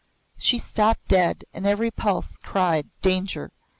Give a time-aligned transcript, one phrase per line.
[0.39, 3.51] She stopped dead and every pulse cried Danger!